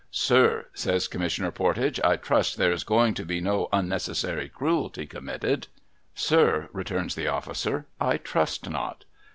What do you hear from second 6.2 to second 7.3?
Sir,' returns the